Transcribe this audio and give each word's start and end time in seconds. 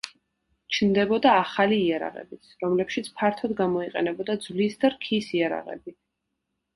ჩნდებოდა 0.75 1.33
ახალი 1.41 1.75
იარაღებიც, 1.89 2.47
რომლებშიც 2.63 3.09
ფართოდ 3.19 3.53
გამოიყენებოდა 3.59 4.37
ძვლის 4.47 4.79
და 4.85 4.91
რქის 4.95 5.29
იარაღები. 5.41 5.95